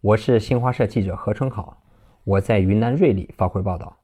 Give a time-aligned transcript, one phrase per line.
[0.00, 1.82] 我是新华社记者何春好，
[2.22, 3.98] 我在云南瑞丽发回报道。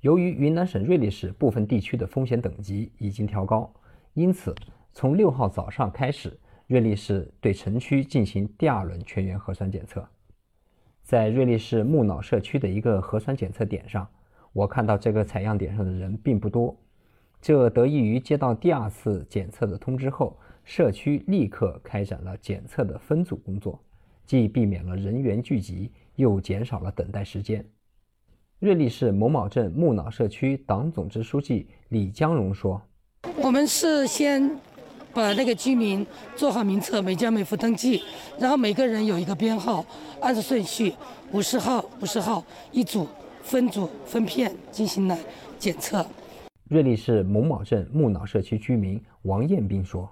[0.00, 3.70] 由于云南省瑞丽市部分地区的风险等级已经调高，
[4.14, 4.54] 因此
[4.94, 10.08] 从六号早上开始，瑞丽市对城区进行第二轮全员核酸检测。
[11.02, 14.08] 在瑞丽市木脑社区的一个核酸检测点上，
[14.54, 16.74] 我看到这个采样点上的人并不多，
[17.42, 23.78] 这得益于接到第二次检测的通知后，社区立刻开展了检测的分组工作。
[24.26, 27.64] 既避免了人员聚集，又减少了等待时间。
[28.58, 32.80] 瑞丽市某某镇木脑社区党总支书记李江荣说
[33.42, 34.58] ：“我们是先
[35.12, 38.02] 把那个居民做好名册，每家每户登记，
[38.38, 39.84] 然后每个人有一个编号，
[40.20, 40.94] 按照顺序，
[41.32, 43.06] 五十号、五十号一组，
[43.42, 45.18] 分组分片进行了
[45.58, 46.06] 检测。”
[46.70, 50.10] 瑞丽市某某镇木脑社区居民王彦斌说。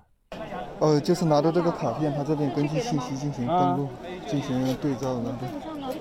[0.83, 3.89] 呃，就是拿着这个卡片，他这边根据信息进行登录，
[4.27, 5.97] 进行对照，那个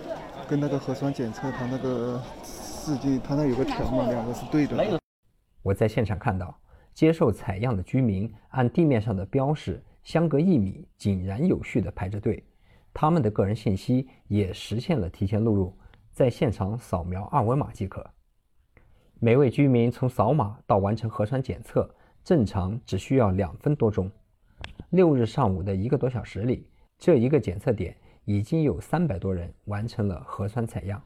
[0.50, 5.00] 跟那个核酸检测，他那个试剂，他那有个条嘛，两个是对的。
[5.62, 6.60] 我在现场看到，
[6.96, 12.44] 接受采样的居民按地面上的标识，相隔一米，井然有序地排着队，
[12.92, 15.78] 他们的个人信息也实现了提前录入，
[16.12, 18.04] 在现场扫描二维码即可。
[19.20, 21.88] 每位居民从扫码到完成核酸检测，
[22.24, 24.12] 正常只需要两分多钟。
[24.92, 31.02] 六日上午的一个多小时里，这一个检测点已经有三百多人完成了核酸采样。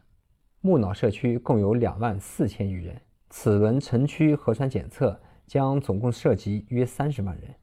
[0.62, 7.54] 木脑社区共有两万四千余人，此轮城区核酸检测将总共涉及约三十万人。